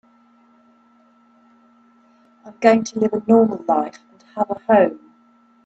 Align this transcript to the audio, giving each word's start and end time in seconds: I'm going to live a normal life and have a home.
I'm 2.43 2.55
going 2.59 2.83
to 2.85 2.99
live 3.01 3.13
a 3.13 3.21
normal 3.27 3.63
life 3.67 3.99
and 4.11 4.23
have 4.35 4.49
a 4.49 4.59
home. 4.65 4.99